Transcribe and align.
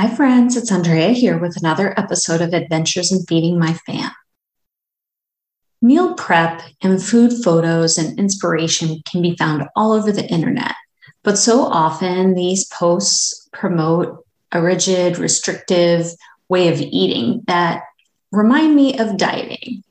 Hi, 0.00 0.06
friends. 0.06 0.56
It's 0.56 0.70
Andrea 0.70 1.08
here 1.08 1.38
with 1.38 1.56
another 1.56 1.92
episode 1.98 2.40
of 2.40 2.54
Adventures 2.54 3.10
in 3.10 3.24
Feeding 3.24 3.58
My 3.58 3.72
Fam. 3.84 4.12
Meal 5.82 6.14
prep 6.14 6.62
and 6.80 7.02
food 7.02 7.32
photos 7.42 7.98
and 7.98 8.16
inspiration 8.16 9.02
can 9.10 9.22
be 9.22 9.34
found 9.34 9.64
all 9.74 9.90
over 9.90 10.12
the 10.12 10.24
internet, 10.28 10.76
but 11.24 11.36
so 11.36 11.64
often 11.64 12.34
these 12.34 12.68
posts 12.68 13.48
promote 13.52 14.24
a 14.52 14.62
rigid, 14.62 15.18
restrictive 15.18 16.12
way 16.48 16.68
of 16.68 16.80
eating 16.80 17.42
that 17.48 17.82
remind 18.30 18.76
me 18.76 18.96
of 19.00 19.16
dieting. 19.16 19.82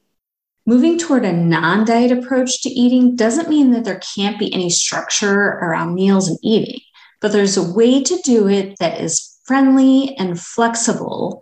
Moving 0.66 0.98
toward 0.98 1.26
a 1.26 1.34
non 1.34 1.84
diet 1.84 2.14
approach 2.14 2.62
to 2.62 2.70
eating 2.70 3.18
doesn't 3.18 3.50
mean 3.50 3.72
that 3.72 3.84
there 3.84 4.00
can't 4.16 4.40
be 4.40 4.54
any 4.54 4.70
structure 4.70 5.38
around 5.38 5.96
meals 5.96 6.30
and 6.30 6.40
eating, 6.42 6.80
but 7.20 7.34
there's 7.34 7.58
a 7.58 7.74
way 7.74 8.02
to 8.02 8.22
do 8.24 8.48
it 8.48 8.78
that 8.80 9.02
is 9.02 9.37
friendly 9.48 10.16
and 10.18 10.40
flexible 10.40 11.42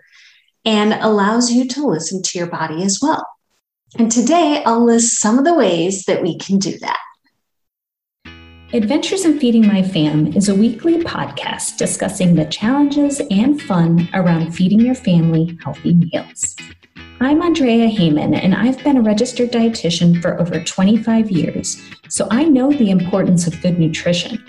and 0.64 0.94
allows 0.94 1.52
you 1.52 1.68
to 1.68 1.88
listen 1.88 2.22
to 2.22 2.38
your 2.38 2.48
body 2.48 2.84
as 2.84 3.00
well. 3.02 3.28
And 3.98 4.12
today 4.12 4.64
I'll 4.66 4.86
list 4.86 5.20
some 5.20 5.38
of 5.40 5.46
the 5.46 5.54
ways 5.54 6.06
that 6.06 6.22
we 6.22 6.38
can 6.38 6.60
do 6.60 6.78
that. 6.80 7.00
Adventures 8.74 9.26
in 9.26 9.40
Feeding 9.40 9.68
My 9.68 9.82
Fam 9.82 10.34
is 10.34 10.50
a 10.50 10.56
weekly 10.56 11.02
podcast 11.02 11.78
discussing 11.78 12.36
the 12.36 12.46
challenges 12.46 13.22
and 13.32 13.62
fun 13.62 14.10
around 14.14 14.52
feeding 14.54 14.82
your 14.82 14.96
family 14.96 15.58
healthy 15.64 15.94
meals. 15.94 16.56
I'm 17.22 17.42
Andrea 17.42 17.88
Heyman, 17.88 18.38
and 18.38 18.54
I've 18.54 18.84
been 18.84 18.98
a 18.98 19.02
registered 19.02 19.52
dietitian 19.52 20.22
for 20.22 20.38
over 20.42 20.62
25 20.62 21.32
years, 21.32 21.82
so 22.10 22.28
I 22.30 22.44
know 22.44 22.70
the 22.70 22.90
importance 22.90 23.48
of 23.48 23.62
good 23.62 23.80
nutrition. 23.80 24.44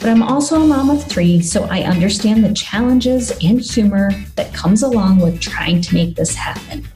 But 0.00 0.08
I'm 0.08 0.22
also 0.22 0.62
a 0.62 0.66
mom 0.66 0.90
of 0.90 1.04
three, 1.04 1.40
so 1.42 1.64
I 1.64 1.82
understand 1.82 2.44
the 2.44 2.54
challenges 2.54 3.32
and 3.42 3.60
humor 3.60 4.10
that 4.36 4.54
comes 4.54 4.82
along 4.82 5.20
with 5.20 5.40
trying 5.40 5.80
to 5.82 5.94
make 5.94 6.16
this 6.16 6.34
happen. 6.34 6.86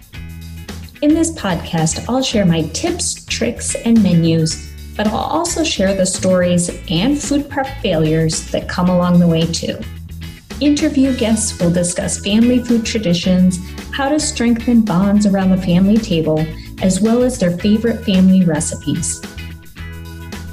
In 1.02 1.12
this 1.12 1.32
podcast, 1.32 2.08
I'll 2.08 2.22
share 2.22 2.46
my 2.46 2.62
tips, 2.68 3.26
tricks, 3.26 3.74
and 3.74 4.02
menus, 4.02 4.72
but 4.96 5.06
I'll 5.06 5.16
also 5.16 5.62
share 5.62 5.94
the 5.94 6.06
stories 6.06 6.70
and 6.88 7.20
food 7.20 7.50
prep 7.50 7.66
failures 7.82 8.50
that 8.52 8.68
come 8.68 8.88
along 8.88 9.18
the 9.18 9.28
way 9.28 9.44
too. 9.44 9.78
Interview 10.60 11.14
guests 11.16 11.60
will 11.60 11.72
discuss 11.72 12.24
family 12.24 12.62
food 12.62 12.86
traditions, 12.86 13.58
how 13.92 14.08
to 14.08 14.20
strengthen 14.20 14.82
bonds 14.82 15.26
around 15.26 15.50
the 15.50 15.60
family 15.60 15.98
table, 15.98 16.38
as 16.80 17.00
well 17.00 17.22
as 17.22 17.38
their 17.38 17.58
favorite 17.58 18.04
family 18.04 18.44
recipes. 18.44 19.20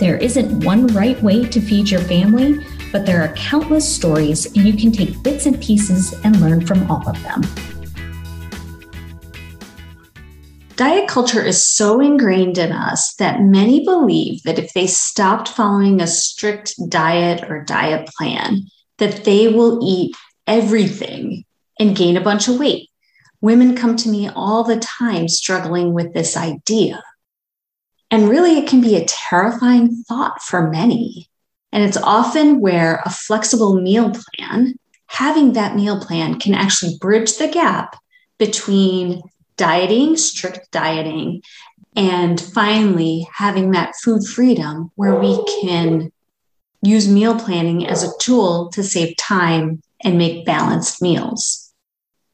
There 0.01 0.17
isn't 0.17 0.63
one 0.63 0.87
right 0.87 1.21
way 1.21 1.45
to 1.45 1.61
feed 1.61 1.91
your 1.91 2.01
family, 2.01 2.65
but 2.91 3.05
there 3.05 3.21
are 3.21 3.35
countless 3.35 3.87
stories, 3.87 4.47
and 4.47 4.67
you 4.67 4.73
can 4.73 4.91
take 4.91 5.21
bits 5.21 5.45
and 5.45 5.61
pieces 5.61 6.19
and 6.23 6.41
learn 6.41 6.65
from 6.65 6.89
all 6.89 7.07
of 7.07 7.21
them. 7.21 7.43
Diet 10.75 11.07
culture 11.07 11.43
is 11.43 11.63
so 11.63 11.99
ingrained 11.99 12.57
in 12.57 12.71
us 12.71 13.13
that 13.19 13.43
many 13.43 13.85
believe 13.85 14.41
that 14.41 14.57
if 14.57 14.73
they 14.73 14.87
stopped 14.87 15.49
following 15.49 16.01
a 16.01 16.07
strict 16.07 16.73
diet 16.89 17.47
or 17.47 17.63
diet 17.63 18.09
plan, 18.17 18.63
that 18.97 19.23
they 19.23 19.49
will 19.49 19.87
eat 19.87 20.15
everything 20.47 21.45
and 21.79 21.95
gain 21.95 22.17
a 22.17 22.21
bunch 22.21 22.47
of 22.47 22.57
weight. 22.57 22.89
Women 23.39 23.75
come 23.75 23.97
to 23.97 24.09
me 24.09 24.29
all 24.29 24.63
the 24.63 24.79
time 24.79 25.27
struggling 25.27 25.93
with 25.93 26.15
this 26.15 26.35
idea. 26.35 27.03
And 28.11 28.29
really, 28.29 28.57
it 28.57 28.67
can 28.67 28.81
be 28.81 28.97
a 28.97 29.05
terrifying 29.05 30.03
thought 30.03 30.41
for 30.41 30.69
many. 30.69 31.29
And 31.71 31.83
it's 31.83 31.97
often 31.97 32.59
where 32.59 33.01
a 33.05 33.09
flexible 33.09 33.79
meal 33.79 34.11
plan, 34.11 34.75
having 35.07 35.53
that 35.53 35.77
meal 35.77 35.99
plan 36.01 36.37
can 36.37 36.53
actually 36.53 36.97
bridge 36.99 37.37
the 37.37 37.47
gap 37.47 37.95
between 38.37 39.21
dieting, 39.55 40.17
strict 40.17 40.69
dieting, 40.71 41.41
and 41.95 42.39
finally 42.39 43.27
having 43.33 43.71
that 43.71 43.95
food 44.03 44.25
freedom 44.25 44.91
where 44.95 45.15
we 45.15 45.43
can 45.61 46.11
use 46.81 47.07
meal 47.07 47.39
planning 47.39 47.87
as 47.87 48.03
a 48.03 48.17
tool 48.19 48.69
to 48.69 48.83
save 48.83 49.15
time 49.17 49.81
and 50.03 50.17
make 50.17 50.45
balanced 50.45 51.01
meals. 51.01 51.71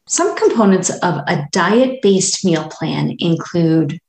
Some 0.08 0.38
components 0.38 0.90
of 0.90 1.16
a 1.28 1.48
diet 1.52 2.02
based 2.02 2.46
meal 2.46 2.68
plan 2.70 3.16
include 3.20 4.00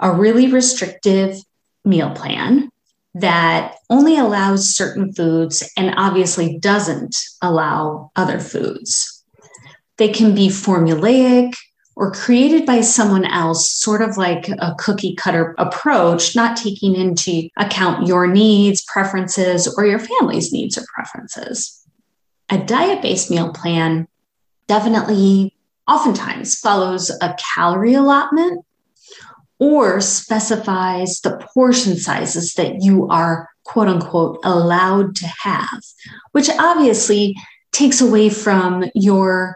a 0.00 0.12
really 0.12 0.50
restrictive 0.50 1.36
meal 1.84 2.10
plan 2.10 2.70
that 3.14 3.74
only 3.88 4.16
allows 4.16 4.74
certain 4.74 5.12
foods 5.12 5.68
and 5.76 5.94
obviously 5.96 6.58
doesn't 6.58 7.16
allow 7.42 8.10
other 8.16 8.38
foods. 8.38 9.24
They 9.98 10.08
can 10.08 10.34
be 10.34 10.48
formulaic 10.48 11.54
or 11.96 12.12
created 12.12 12.64
by 12.64 12.80
someone 12.80 13.26
else, 13.26 13.70
sort 13.72 14.00
of 14.00 14.16
like 14.16 14.48
a 14.48 14.74
cookie 14.78 15.14
cutter 15.16 15.54
approach, 15.58 16.34
not 16.34 16.56
taking 16.56 16.94
into 16.94 17.48
account 17.58 18.06
your 18.06 18.26
needs, 18.26 18.82
preferences, 18.84 19.72
or 19.76 19.84
your 19.84 19.98
family's 19.98 20.52
needs 20.52 20.78
or 20.78 20.84
preferences. 20.94 21.84
A 22.48 22.58
diet 22.58 23.02
based 23.02 23.30
meal 23.30 23.52
plan 23.52 24.08
definitely 24.66 25.54
oftentimes 25.86 26.58
follows 26.58 27.10
a 27.20 27.36
calorie 27.54 27.94
allotment 27.94 28.64
or 29.60 30.00
specifies 30.00 31.20
the 31.20 31.36
portion 31.54 31.96
sizes 31.96 32.54
that 32.54 32.82
you 32.82 33.06
are 33.08 33.48
quote 33.64 33.86
unquote 33.86 34.40
allowed 34.42 35.14
to 35.14 35.26
have, 35.42 35.82
which 36.32 36.50
obviously 36.58 37.36
takes 37.72 38.00
away 38.00 38.30
from 38.30 38.84
your 38.94 39.54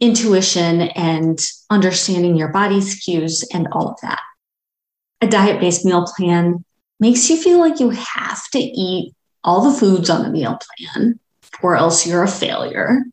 intuition 0.00 0.82
and 0.82 1.40
understanding 1.70 2.36
your 2.36 2.48
body's 2.48 2.96
cues 2.96 3.42
and 3.54 3.68
all 3.72 3.88
of 3.88 4.00
that. 4.02 4.20
A 5.20 5.26
diet 5.26 5.60
based 5.60 5.84
meal 5.84 6.04
plan 6.16 6.64
makes 7.00 7.30
you 7.30 7.40
feel 7.40 7.58
like 7.58 7.80
you 7.80 7.90
have 7.90 8.42
to 8.50 8.58
eat 8.58 9.14
all 9.44 9.70
the 9.70 9.78
foods 9.78 10.10
on 10.10 10.22
the 10.22 10.30
meal 10.30 10.58
plan 10.76 11.18
or 11.62 11.76
else 11.76 12.06
you're 12.06 12.24
a 12.24 12.28
failure. 12.28 13.04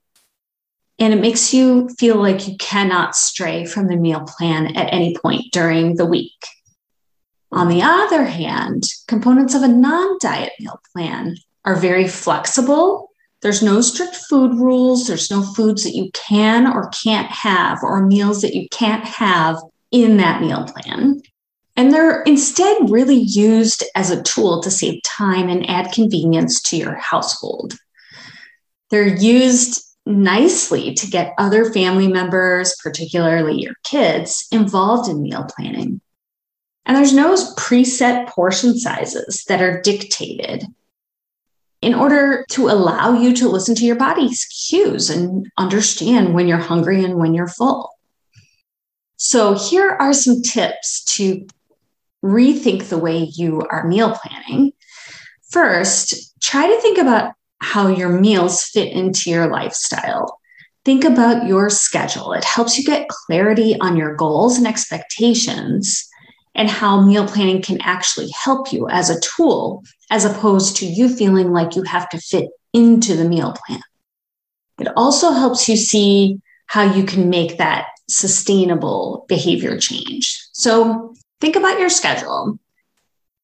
And 1.01 1.15
it 1.15 1.19
makes 1.19 1.51
you 1.51 1.89
feel 1.97 2.17
like 2.17 2.47
you 2.47 2.55
cannot 2.57 3.15
stray 3.15 3.65
from 3.65 3.87
the 3.87 3.95
meal 3.95 4.21
plan 4.21 4.77
at 4.77 4.93
any 4.93 5.17
point 5.17 5.51
during 5.51 5.95
the 5.95 6.05
week. 6.05 6.45
On 7.51 7.67
the 7.67 7.81
other 7.81 8.23
hand, 8.23 8.83
components 9.07 9.55
of 9.55 9.63
a 9.63 9.67
non 9.67 10.17
diet 10.21 10.53
meal 10.59 10.79
plan 10.93 11.37
are 11.65 11.75
very 11.75 12.07
flexible. 12.07 13.09
There's 13.41 13.63
no 13.63 13.81
strict 13.81 14.15
food 14.15 14.53
rules. 14.53 15.07
There's 15.07 15.31
no 15.31 15.41
foods 15.41 15.83
that 15.85 15.95
you 15.95 16.11
can 16.13 16.67
or 16.67 16.91
can't 17.03 17.31
have, 17.31 17.79
or 17.81 18.05
meals 18.05 18.43
that 18.43 18.53
you 18.53 18.69
can't 18.69 19.03
have 19.03 19.57
in 19.89 20.17
that 20.17 20.41
meal 20.41 20.65
plan. 20.65 21.19
And 21.75 21.91
they're 21.91 22.21
instead 22.23 22.91
really 22.91 23.15
used 23.15 23.83
as 23.95 24.11
a 24.11 24.21
tool 24.21 24.61
to 24.61 24.69
save 24.69 25.01
time 25.01 25.49
and 25.49 25.67
add 25.67 25.93
convenience 25.93 26.61
to 26.63 26.77
your 26.77 26.93
household. 26.93 27.73
They're 28.91 29.17
used 29.17 29.90
nicely 30.05 30.93
to 30.95 31.07
get 31.07 31.33
other 31.37 31.71
family 31.71 32.07
members, 32.07 32.75
particularly 32.81 33.61
your 33.61 33.75
kids, 33.83 34.47
involved 34.51 35.09
in 35.09 35.21
meal 35.21 35.45
planning. 35.55 36.01
And 36.85 36.97
there's 36.97 37.13
no 37.13 37.35
preset 37.55 38.27
portion 38.27 38.77
sizes 38.77 39.45
that 39.47 39.61
are 39.61 39.81
dictated 39.81 40.65
in 41.81 41.93
order 41.93 42.45
to 42.49 42.69
allow 42.69 43.13
you 43.13 43.33
to 43.35 43.49
listen 43.49 43.75
to 43.75 43.85
your 43.85 43.95
body's 43.95 44.45
cues 44.45 45.09
and 45.09 45.51
understand 45.57 46.33
when 46.33 46.47
you're 46.47 46.57
hungry 46.57 47.03
and 47.03 47.15
when 47.15 47.33
you're 47.33 47.47
full. 47.47 47.89
So, 49.17 49.53
here 49.53 49.89
are 49.89 50.13
some 50.13 50.41
tips 50.41 51.03
to 51.15 51.45
rethink 52.23 52.89
the 52.89 52.97
way 52.97 53.29
you 53.35 53.61
are 53.69 53.87
meal 53.87 54.15
planning. 54.15 54.73
First, 55.49 56.39
try 56.41 56.67
to 56.67 56.81
think 56.81 56.97
about 56.97 57.33
how 57.61 57.87
your 57.87 58.09
meals 58.09 58.63
fit 58.63 58.91
into 58.91 59.29
your 59.29 59.47
lifestyle. 59.47 60.39
Think 60.83 61.03
about 61.03 61.47
your 61.47 61.69
schedule. 61.69 62.33
It 62.33 62.43
helps 62.43 62.77
you 62.77 62.83
get 62.83 63.07
clarity 63.07 63.77
on 63.79 63.95
your 63.95 64.15
goals 64.15 64.57
and 64.57 64.65
expectations 64.65 66.07
and 66.55 66.69
how 66.69 67.01
meal 67.01 67.27
planning 67.27 67.61
can 67.61 67.79
actually 67.81 68.29
help 68.31 68.73
you 68.73 68.89
as 68.89 69.09
a 69.09 69.19
tool, 69.21 69.83
as 70.09 70.25
opposed 70.25 70.75
to 70.77 70.85
you 70.85 71.07
feeling 71.07 71.51
like 71.51 71.75
you 71.75 71.83
have 71.83 72.09
to 72.09 72.17
fit 72.17 72.49
into 72.73 73.15
the 73.15 73.29
meal 73.29 73.55
plan. 73.65 73.81
It 74.79 74.89
also 74.97 75.31
helps 75.31 75.69
you 75.69 75.77
see 75.77 76.41
how 76.65 76.81
you 76.81 77.03
can 77.03 77.29
make 77.29 77.57
that 77.57 77.87
sustainable 78.09 79.25
behavior 79.29 79.77
change. 79.77 80.41
So 80.51 81.13
think 81.39 81.55
about 81.55 81.79
your 81.79 81.89
schedule. 81.89 82.59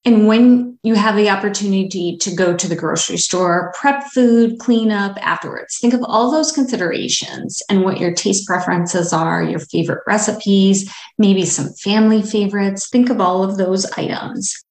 And 0.07 0.25
when 0.25 0.79
you 0.83 0.95
have 0.95 1.17
the 1.17 1.29
opportunity 1.29 2.15
to 2.15 2.33
go 2.33 2.55
to 2.55 2.69
the 2.69 2.77
grocery 2.77 3.17
store, 3.17 3.73
prep 3.77 4.05
food, 4.13 4.57
clean 4.57 4.89
up 4.89 5.17
afterwards, 5.19 5.79
think 5.79 5.93
of 5.93 6.01
all 6.01 6.31
those 6.31 6.53
considerations 6.53 7.61
and 7.69 7.83
what 7.83 7.99
your 7.99 8.13
taste 8.13 8.47
preferences 8.47 9.11
are, 9.11 9.43
your 9.43 9.59
favorite 9.59 10.03
recipes, 10.07 10.89
maybe 11.17 11.43
some 11.43 11.73
family 11.73 12.21
favorites. 12.21 12.87
Think 12.87 13.09
of 13.09 13.19
all 13.19 13.43
of 13.43 13.57
those 13.57 13.85
items 13.97 14.63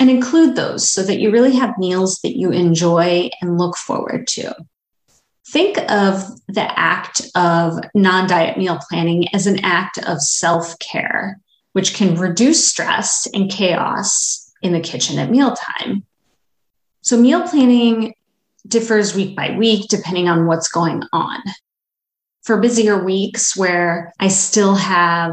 and 0.00 0.08
include 0.08 0.56
those 0.56 0.90
so 0.90 1.02
that 1.02 1.20
you 1.20 1.30
really 1.30 1.54
have 1.54 1.76
meals 1.76 2.18
that 2.22 2.38
you 2.38 2.50
enjoy 2.50 3.28
and 3.42 3.58
look 3.58 3.76
forward 3.76 4.26
to. 4.28 4.56
Think 5.48 5.76
of 5.90 6.24
the 6.48 6.78
act 6.78 7.20
of 7.34 7.78
non 7.94 8.26
diet 8.26 8.56
meal 8.56 8.80
planning 8.88 9.28
as 9.34 9.46
an 9.46 9.62
act 9.62 9.98
of 9.98 10.22
self 10.22 10.78
care, 10.78 11.40
which 11.74 11.92
can 11.92 12.16
reduce 12.16 12.66
stress 12.66 13.28
and 13.34 13.50
chaos 13.50 14.44
in 14.62 14.72
the 14.72 14.80
kitchen 14.80 15.18
at 15.18 15.30
mealtime. 15.30 16.04
So, 17.02 17.16
meal 17.16 17.46
planning 17.48 18.14
differs 18.66 19.14
week 19.14 19.36
by 19.36 19.56
week 19.56 19.88
depending 19.88 20.28
on 20.28 20.46
what's 20.46 20.68
going 20.68 21.02
on. 21.12 21.40
For 22.42 22.60
busier 22.60 23.02
weeks 23.02 23.56
where 23.56 24.12
I 24.20 24.28
still 24.28 24.74
have 24.74 25.32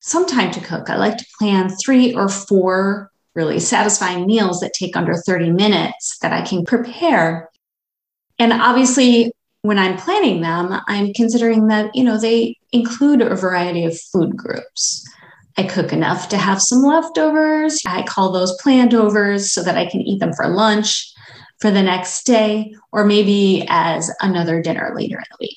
some 0.00 0.26
time 0.26 0.50
to 0.52 0.60
cook, 0.60 0.88
I 0.88 0.96
like 0.96 1.18
to 1.18 1.26
plan 1.38 1.70
three 1.70 2.14
or 2.14 2.28
four 2.28 3.10
really 3.34 3.60
satisfying 3.60 4.26
meals 4.26 4.60
that 4.60 4.72
take 4.72 4.96
under 4.96 5.14
30 5.14 5.50
minutes 5.50 6.18
that 6.22 6.32
I 6.32 6.40
can 6.40 6.64
prepare. 6.64 7.50
And 8.38 8.52
obviously, 8.52 9.32
when 9.62 9.78
I'm 9.78 9.98
planning 9.98 10.40
them, 10.40 10.80
I'm 10.88 11.12
considering 11.12 11.68
that, 11.68 11.94
you 11.94 12.04
know, 12.04 12.18
they 12.18 12.56
include 12.72 13.20
a 13.20 13.34
variety 13.34 13.84
of 13.84 14.00
food 14.00 14.36
groups. 14.36 15.06
I 15.56 15.64
cook 15.64 15.92
enough 15.92 16.28
to 16.30 16.36
have 16.36 16.60
some 16.60 16.82
leftovers. 16.82 17.80
I 17.86 18.02
call 18.02 18.32
those 18.32 18.56
planned 18.60 18.94
overs 18.94 19.52
so 19.52 19.62
that 19.62 19.76
I 19.76 19.86
can 19.86 20.00
eat 20.02 20.20
them 20.20 20.32
for 20.34 20.48
lunch 20.48 21.12
for 21.60 21.70
the 21.70 21.82
next 21.82 22.24
day 22.24 22.74
or 22.92 23.04
maybe 23.04 23.64
as 23.68 24.10
another 24.20 24.60
dinner 24.60 24.92
later 24.94 25.16
in 25.16 25.24
the 25.30 25.36
week. 25.40 25.56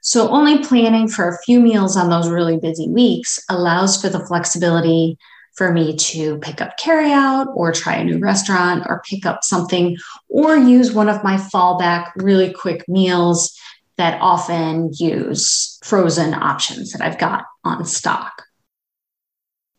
So, 0.00 0.30
only 0.30 0.64
planning 0.64 1.08
for 1.08 1.28
a 1.28 1.38
few 1.44 1.60
meals 1.60 1.96
on 1.96 2.08
those 2.08 2.28
really 2.28 2.56
busy 2.56 2.88
weeks 2.88 3.38
allows 3.48 4.00
for 4.00 4.08
the 4.08 4.24
flexibility 4.26 5.18
for 5.54 5.72
me 5.72 5.96
to 5.96 6.38
pick 6.38 6.60
up 6.60 6.78
carryout 6.78 7.48
or 7.54 7.72
try 7.72 7.96
a 7.96 8.04
new 8.04 8.18
restaurant 8.18 8.84
or 8.88 9.02
pick 9.08 9.26
up 9.26 9.42
something 9.42 9.96
or 10.28 10.56
use 10.56 10.92
one 10.92 11.08
of 11.08 11.24
my 11.24 11.36
fallback 11.36 12.12
really 12.16 12.52
quick 12.52 12.88
meals 12.88 13.58
that 13.96 14.18
often 14.22 14.90
use 14.94 15.78
frozen 15.82 16.32
options 16.32 16.92
that 16.92 17.02
I've 17.02 17.18
got 17.18 17.44
on 17.64 17.84
stock. 17.84 18.44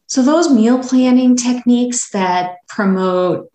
So, 0.09 0.23
those 0.23 0.49
meal 0.49 0.79
planning 0.79 1.35
techniques 1.35 2.09
that 2.09 2.57
promote 2.67 3.51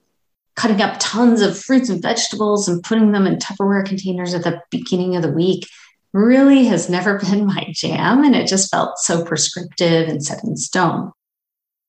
cutting 0.55 0.81
up 0.81 0.97
tons 1.01 1.43
of 1.43 1.59
fruits 1.59 1.89
and 1.89 2.01
vegetables 2.01 2.69
and 2.69 2.83
putting 2.83 3.11
them 3.11 3.27
in 3.27 3.39
Tupperware 3.39 3.85
containers 3.85 4.35
at 4.35 4.45
the 4.45 4.61
beginning 4.71 5.17
of 5.17 5.23
the 5.23 5.33
week 5.33 5.69
really 6.13 6.65
has 6.67 6.89
never 6.89 7.19
been 7.31 7.47
my 7.47 7.67
jam. 7.73 8.23
And 8.23 8.37
it 8.37 8.47
just 8.47 8.71
felt 8.71 8.99
so 8.99 9.25
prescriptive 9.25 10.09
and 10.09 10.25
set 10.25 10.45
in 10.45 10.57
stone. 10.57 11.11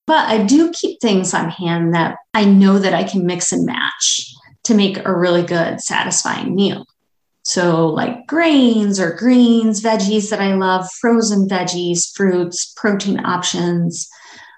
But 0.08 0.28
I 0.30 0.44
do 0.44 0.72
keep 0.72 1.00
things 1.00 1.34
on 1.36 1.50
hand 1.50 1.94
that 1.94 2.18
I 2.34 2.46
know 2.46 2.80
that 2.80 2.94
I 2.94 3.04
can 3.04 3.26
mix 3.26 3.52
and 3.52 3.68
match 3.68 4.34
to 4.64 4.74
make 4.74 4.98
a 5.06 5.16
really 5.16 5.44
good, 5.44 5.80
satisfying 5.80 6.56
meal. 6.56 6.86
So, 7.44 7.88
like 7.88 8.26
grains 8.26 9.00
or 9.00 9.14
greens, 9.14 9.84
veggies 9.84 10.32
that 10.32 10.42
I 10.42 10.56
love, 10.56 10.90
frozen 11.00 11.48
veggies, 11.48 12.12
fruits, 12.16 12.74
protein 12.76 13.24
options, 13.24 14.10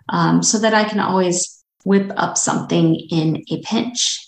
um, 0.09 0.43
so 0.43 0.59
that 0.59 0.73
I 0.73 0.83
can 0.83 0.99
always 0.99 1.63
whip 1.83 2.11
up 2.15 2.37
something 2.37 2.95
in 2.95 3.43
a 3.49 3.61
pinch. 3.61 4.23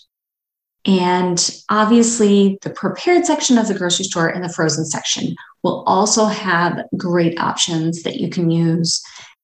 And 0.86 1.62
obviously, 1.68 2.58
the 2.62 2.70
prepared 2.70 3.26
section 3.26 3.58
of 3.58 3.68
the 3.68 3.74
grocery 3.74 4.06
store 4.06 4.28
and 4.28 4.42
the 4.42 4.52
frozen 4.52 4.86
section 4.86 5.34
will 5.62 5.84
also 5.86 6.24
have 6.24 6.84
great 6.96 7.38
options 7.38 8.02
that 8.04 8.16
you 8.16 8.30
can 8.30 8.50
use 8.50 9.02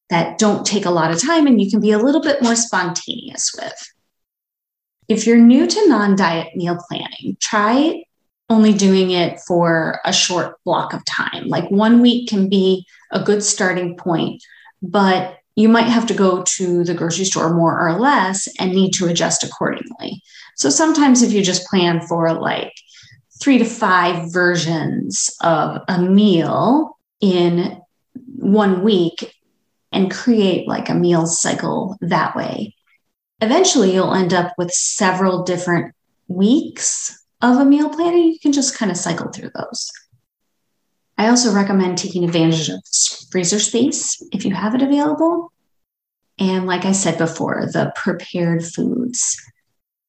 that 0.09 0.39
don't 0.39 0.65
take 0.65 0.87
a 0.87 0.91
lot 0.91 1.11
of 1.11 1.21
time 1.21 1.47
and 1.47 1.61
you 1.61 1.71
can 1.71 1.81
be 1.81 1.91
a 1.91 1.99
little 1.99 2.23
bit 2.23 2.43
more 2.43 2.57
spontaneous 2.57 3.55
with. 3.61 3.93
If 5.09 5.27
you're 5.27 5.37
new 5.37 5.67
to 5.67 5.89
non 5.89 6.17
diet 6.17 6.57
meal 6.57 6.79
planning, 6.89 7.37
try 7.41 8.05
only 8.49 8.73
doing 8.73 9.11
it 9.11 9.41
for 9.41 10.01
a 10.05 10.13
short 10.13 10.57
block 10.65 10.93
of 10.93 11.05
time. 11.05 11.49
Like 11.49 11.71
one 11.71 12.01
week 12.01 12.29
can 12.29 12.49
be 12.49 12.87
a 13.11 13.23
good 13.23 13.43
starting 13.43 13.97
point, 13.97 14.43
but 14.81 15.37
you 15.57 15.69
might 15.69 15.89
have 15.89 16.07
to 16.07 16.15
go 16.15 16.43
to 16.43 16.85
the 16.85 16.95
grocery 16.95 17.25
store 17.25 17.53
more 17.53 17.81
or 17.81 17.99
less 17.99 18.49
and 18.61 18.73
need 18.73 18.93
to 18.93 19.07
adjust 19.07 19.43
accordingly. 19.43 20.23
So 20.57 20.71
sometimes 20.71 21.23
if 21.23 21.33
you 21.33 21.43
just 21.43 21.67
plan 21.67 22.07
for 22.07 22.33
like 22.33 22.73
three 23.41 23.59
to 23.59 23.65
five 23.65 24.33
versions 24.33 25.31
of 25.43 25.83
a 25.89 26.01
meal 26.01 26.99
in 27.21 27.81
one 28.37 28.85
week, 28.85 29.33
and 29.97 30.11
create 30.11 30.69
like 30.69 30.91
a 30.91 30.95
meal 30.95 31.27
cycle 31.27 31.97
that 32.03 32.37
way. 32.37 32.75
Eventually, 33.41 33.95
you'll 33.95 34.15
end 34.15 34.35
up 34.35 34.53
with 34.59 34.71
several 34.71 35.43
different 35.43 35.95
weeks 36.29 37.25
of 37.41 37.57
a 37.57 37.65
meal 37.65 37.89
plan, 37.89 38.15
and 38.15 38.25
you 38.25 38.39
can 38.39 38.53
just 38.53 38.77
kind 38.77 38.91
of 38.91 38.97
cycle 38.97 39.31
through 39.31 39.51
those. 39.55 39.91
I 41.19 41.29
also 41.29 41.53
recommend 41.53 41.99
taking 41.99 42.25
advantage 42.25 42.69
of 42.69 42.81
freezer 43.31 43.59
space 43.59 44.23
if 44.33 44.45
you 44.45 44.55
have 44.55 44.75
it 44.75 44.83
available. 44.83 45.53
And 46.39 46.67
like 46.67 46.85
I 46.85 46.93
said 46.93 47.17
before, 47.17 47.67
the 47.73 47.93
prepared 47.97 48.65
foods, 48.65 49.41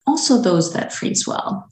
also 0.05 0.41
those 0.41 0.73
that 0.73 0.91
freeze 0.91 1.25
well. 1.25 1.69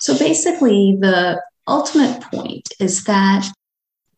So 0.00 0.18
basically, 0.18 0.96
the 0.98 1.42
ultimate 1.66 2.22
point 2.22 2.68
is 2.80 3.04
that 3.04 3.50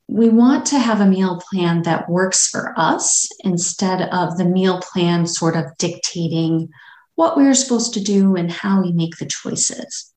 we 0.07 0.29
want 0.29 0.67
to 0.67 0.79
have 0.79 1.01
a 1.01 1.07
meal 1.07 1.41
plan 1.51 1.83
that 1.83 2.09
works 2.09 2.49
for 2.49 2.75
us 2.77 3.29
instead 3.45 4.03
of 4.11 4.37
the 4.37 4.45
meal 4.45 4.81
plan 4.81 5.27
sort 5.27 5.57
of 5.57 5.67
dictating 5.79 6.69
what 7.15 7.37
we're 7.37 7.55
supposed 7.55 7.95
to 7.95 8.01
do 8.01 8.35
and 8.35 8.51
how 8.51 8.83
we 8.83 8.93
make 8.93 9.17
the 9.17 9.27
choices. 9.27 10.13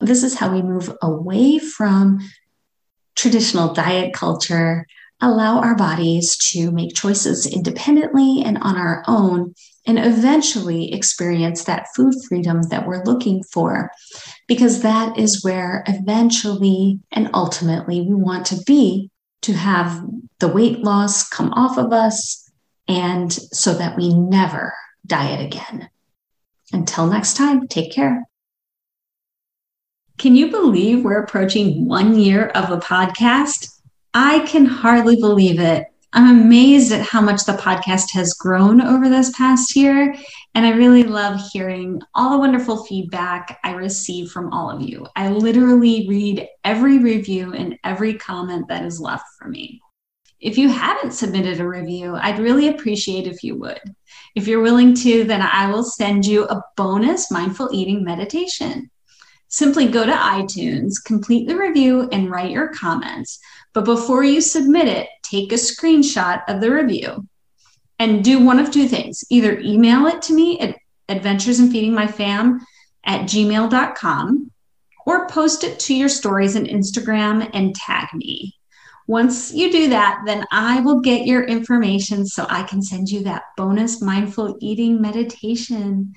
This 0.00 0.22
is 0.22 0.38
how 0.38 0.52
we 0.52 0.62
move 0.62 0.94
away 1.02 1.58
from 1.58 2.20
traditional 3.14 3.72
diet 3.72 4.12
culture, 4.12 4.86
allow 5.20 5.60
our 5.60 5.76
bodies 5.76 6.36
to 6.36 6.70
make 6.70 6.94
choices 6.94 7.46
independently 7.46 8.42
and 8.44 8.58
on 8.58 8.76
our 8.76 9.04
own, 9.06 9.54
and 9.86 9.98
eventually 9.98 10.92
experience 10.92 11.64
that 11.64 11.86
food 11.94 12.14
freedom 12.28 12.62
that 12.70 12.86
we're 12.86 13.04
looking 13.04 13.42
for, 13.42 13.90
because 14.48 14.82
that 14.82 15.18
is 15.18 15.44
where 15.44 15.84
eventually 15.86 16.98
and 17.12 17.30
ultimately 17.34 18.00
we 18.00 18.14
want 18.14 18.46
to 18.46 18.62
be 18.66 19.10
to 19.42 19.52
have 19.52 20.02
the 20.40 20.48
weight 20.48 20.80
loss 20.80 21.28
come 21.28 21.52
off 21.52 21.78
of 21.78 21.92
us 21.92 22.50
and 22.88 23.32
so 23.32 23.74
that 23.74 23.96
we 23.96 24.12
never 24.12 24.74
diet 25.06 25.40
again. 25.40 25.88
Until 26.72 27.06
next 27.06 27.36
time, 27.36 27.68
take 27.68 27.92
care. 27.92 28.24
Can 30.24 30.36
you 30.36 30.50
believe 30.50 31.04
we're 31.04 31.22
approaching 31.22 31.86
one 31.86 32.18
year 32.18 32.46
of 32.54 32.70
a 32.70 32.78
podcast? 32.78 33.68
I 34.14 34.38
can 34.46 34.64
hardly 34.64 35.16
believe 35.16 35.60
it. 35.60 35.84
I'm 36.14 36.40
amazed 36.40 36.92
at 36.92 37.02
how 37.02 37.20
much 37.20 37.44
the 37.44 37.52
podcast 37.52 38.10
has 38.14 38.32
grown 38.32 38.80
over 38.80 39.10
this 39.10 39.36
past 39.36 39.76
year. 39.76 40.14
And 40.54 40.64
I 40.64 40.70
really 40.70 41.02
love 41.02 41.42
hearing 41.52 42.00
all 42.14 42.30
the 42.30 42.38
wonderful 42.38 42.86
feedback 42.86 43.60
I 43.64 43.72
receive 43.72 44.30
from 44.30 44.50
all 44.50 44.70
of 44.70 44.80
you. 44.80 45.06
I 45.14 45.28
literally 45.28 46.08
read 46.08 46.48
every 46.64 46.96
review 46.96 47.52
and 47.52 47.78
every 47.84 48.14
comment 48.14 48.68
that 48.68 48.86
is 48.86 48.98
left 48.98 49.26
for 49.38 49.48
me. 49.48 49.82
If 50.40 50.56
you 50.56 50.70
haven't 50.70 51.12
submitted 51.12 51.60
a 51.60 51.68
review, 51.68 52.16
I'd 52.16 52.38
really 52.38 52.68
appreciate 52.68 53.26
if 53.26 53.44
you 53.44 53.58
would. 53.58 53.82
If 54.34 54.48
you're 54.48 54.62
willing 54.62 54.94
to, 54.94 55.24
then 55.24 55.42
I 55.42 55.70
will 55.70 55.84
send 55.84 56.24
you 56.24 56.46
a 56.46 56.62
bonus 56.78 57.30
mindful 57.30 57.68
eating 57.74 58.02
meditation. 58.02 58.90
Simply 59.54 59.86
go 59.86 60.04
to 60.04 60.10
iTunes, 60.10 60.94
complete 61.04 61.46
the 61.46 61.56
review, 61.56 62.08
and 62.10 62.28
write 62.28 62.50
your 62.50 62.74
comments. 62.74 63.38
But 63.72 63.84
before 63.84 64.24
you 64.24 64.40
submit 64.40 64.88
it, 64.88 65.06
take 65.22 65.52
a 65.52 65.54
screenshot 65.54 66.42
of 66.48 66.60
the 66.60 66.72
review 66.72 67.28
and 68.00 68.24
do 68.24 68.40
one 68.40 68.58
of 68.58 68.72
two 68.72 68.88
things 68.88 69.22
either 69.30 69.60
email 69.60 70.06
it 70.06 70.22
to 70.22 70.34
me 70.34 70.58
at 70.58 70.76
adventures 71.08 71.60
in 71.60 71.70
feeding 71.70 71.94
my 71.94 72.08
fam 72.08 72.66
at 73.04 73.28
gmail.com 73.28 74.50
or 75.06 75.28
post 75.28 75.62
it 75.62 75.78
to 75.78 75.94
your 75.94 76.08
stories 76.08 76.56
on 76.56 76.64
Instagram 76.64 77.48
and 77.54 77.76
tag 77.76 78.08
me. 78.12 78.56
Once 79.06 79.54
you 79.54 79.70
do 79.70 79.88
that, 79.90 80.20
then 80.26 80.44
I 80.50 80.80
will 80.80 81.00
get 81.00 81.28
your 81.28 81.44
information 81.44 82.26
so 82.26 82.44
I 82.50 82.64
can 82.64 82.82
send 82.82 83.08
you 83.08 83.22
that 83.22 83.44
bonus 83.56 84.02
mindful 84.02 84.56
eating 84.60 85.00
meditation 85.00 86.12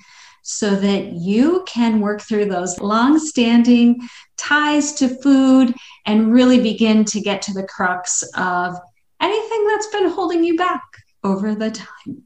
so 0.50 0.74
that 0.74 1.12
you 1.12 1.62
can 1.66 2.00
work 2.00 2.22
through 2.22 2.46
those 2.46 2.80
long 2.80 3.18
standing 3.18 4.00
ties 4.38 4.94
to 4.94 5.06
food 5.20 5.74
and 6.06 6.32
really 6.32 6.58
begin 6.58 7.04
to 7.04 7.20
get 7.20 7.42
to 7.42 7.52
the 7.52 7.64
crux 7.64 8.22
of 8.34 8.74
anything 9.20 9.66
that's 9.66 9.88
been 9.88 10.08
holding 10.08 10.42
you 10.42 10.56
back 10.56 10.82
over 11.22 11.54
the 11.54 11.70
time. 11.70 12.22